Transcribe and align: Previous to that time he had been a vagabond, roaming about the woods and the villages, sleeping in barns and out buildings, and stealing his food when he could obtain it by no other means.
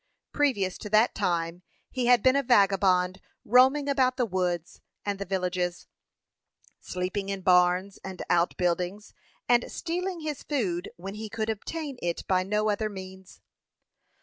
Previous 0.33 0.79
to 0.79 0.89
that 0.89 1.13
time 1.13 1.61
he 1.91 2.07
had 2.07 2.23
been 2.23 2.35
a 2.35 2.41
vagabond, 2.41 3.21
roaming 3.45 3.87
about 3.87 4.17
the 4.17 4.25
woods 4.25 4.81
and 5.05 5.19
the 5.19 5.25
villages, 5.27 5.85
sleeping 6.79 7.29
in 7.29 7.41
barns 7.41 7.99
and 8.03 8.23
out 8.27 8.57
buildings, 8.57 9.13
and 9.47 9.71
stealing 9.71 10.21
his 10.21 10.41
food 10.41 10.89
when 10.95 11.13
he 11.13 11.29
could 11.29 11.51
obtain 11.51 11.99
it 12.01 12.25
by 12.27 12.41
no 12.41 12.71
other 12.71 12.89
means. 12.89 13.41